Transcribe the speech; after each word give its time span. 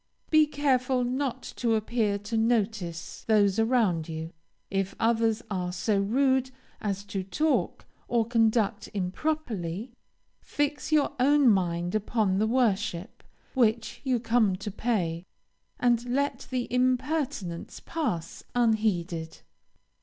Be 0.31 0.47
careful 0.47 1.03
not 1.03 1.43
to 1.57 1.75
appear 1.75 2.17
to 2.17 2.35
notice 2.35 3.23
those 3.27 3.59
around 3.59 4.09
you. 4.09 4.31
If 4.71 4.95
others 4.99 5.43
are 5.51 5.71
so 5.71 5.99
rude 5.99 6.49
as 6.81 7.03
to 7.03 7.21
talk 7.21 7.85
or 8.07 8.25
conduct 8.25 8.89
improperly, 8.95 9.91
fix 10.41 10.91
your 10.91 11.11
own 11.19 11.49
mind 11.51 11.93
upon 11.93 12.39
the 12.39 12.47
worship 12.47 13.21
which 13.53 14.01
you 14.03 14.19
come 14.19 14.55
to 14.55 14.71
pay, 14.71 15.23
and 15.79 16.03
let 16.09 16.47
the 16.49 16.67
impertinence 16.73 17.79
pass 17.79 18.43
unheeded. 18.55 19.41